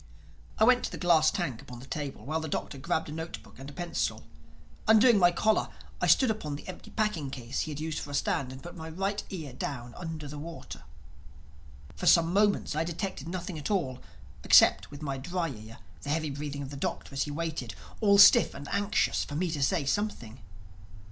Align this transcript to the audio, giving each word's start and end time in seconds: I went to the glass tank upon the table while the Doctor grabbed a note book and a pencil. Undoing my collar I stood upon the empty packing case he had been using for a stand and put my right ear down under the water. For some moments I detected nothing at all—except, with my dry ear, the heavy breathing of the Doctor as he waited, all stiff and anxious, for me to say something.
I 0.57 0.63
went 0.63 0.83
to 0.85 0.91
the 0.91 0.97
glass 0.97 1.29
tank 1.29 1.61
upon 1.61 1.79
the 1.79 1.85
table 1.85 2.25
while 2.25 2.39
the 2.39 2.47
Doctor 2.47 2.79
grabbed 2.79 3.07
a 3.09 3.11
note 3.11 3.39
book 3.43 3.59
and 3.59 3.69
a 3.69 3.73
pencil. 3.73 4.23
Undoing 4.87 5.19
my 5.19 5.29
collar 5.31 5.69
I 6.01 6.07
stood 6.07 6.31
upon 6.31 6.55
the 6.55 6.67
empty 6.67 6.89
packing 6.89 7.29
case 7.29 7.59
he 7.61 7.71
had 7.71 7.77
been 7.77 7.85
using 7.85 8.01
for 8.01 8.09
a 8.09 8.15
stand 8.15 8.51
and 8.51 8.63
put 8.63 8.75
my 8.75 8.89
right 8.89 9.23
ear 9.29 9.53
down 9.53 9.93
under 9.93 10.27
the 10.27 10.39
water. 10.39 10.81
For 11.95 12.07
some 12.07 12.33
moments 12.33 12.75
I 12.75 12.83
detected 12.83 13.27
nothing 13.27 13.59
at 13.59 13.69
all—except, 13.69 14.89
with 14.89 15.03
my 15.03 15.19
dry 15.19 15.49
ear, 15.49 15.77
the 16.01 16.09
heavy 16.09 16.31
breathing 16.31 16.63
of 16.63 16.71
the 16.71 16.77
Doctor 16.77 17.13
as 17.13 17.25
he 17.25 17.29
waited, 17.29 17.75
all 17.99 18.17
stiff 18.17 18.55
and 18.55 18.67
anxious, 18.69 19.23
for 19.23 19.35
me 19.35 19.51
to 19.51 19.61
say 19.61 19.85
something. 19.85 20.39